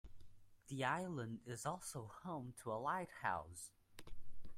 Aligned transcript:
The 0.69 0.83
island 0.83 1.41
is 1.45 1.63
also 1.63 2.07
home 2.23 2.55
to 2.63 2.71
a 2.73 2.81
lighthouse. 2.81 3.69